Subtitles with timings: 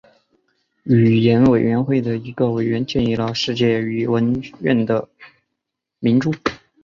[0.85, 4.07] 语言委员会的一个委员建议了世界语
[4.41, 5.07] 学院的
[5.99, 6.33] 名称。